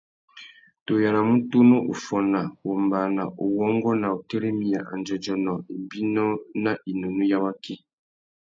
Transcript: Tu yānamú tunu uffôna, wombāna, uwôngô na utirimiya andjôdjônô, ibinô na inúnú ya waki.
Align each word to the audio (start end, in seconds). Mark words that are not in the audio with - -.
Tu 0.85 0.93
yānamú 1.01 1.35
tunu 1.51 1.77
uffôna, 1.93 2.41
wombāna, 2.65 3.23
uwôngô 3.45 3.91
na 4.01 4.07
utirimiya 4.19 4.79
andjôdjônô, 4.93 5.53
ibinô 5.75 6.25
na 6.63 6.71
inúnú 6.91 7.23
ya 7.31 7.37
waki. 7.43 7.73